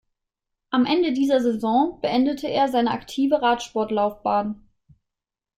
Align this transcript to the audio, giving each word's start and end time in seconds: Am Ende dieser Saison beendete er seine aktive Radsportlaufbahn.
Am 0.71 0.87
Ende 0.87 1.13
dieser 1.13 1.41
Saison 1.41 1.99
beendete 2.01 2.47
er 2.49 2.69
seine 2.69 2.89
aktive 2.89 3.39
Radsportlaufbahn. 3.43 4.67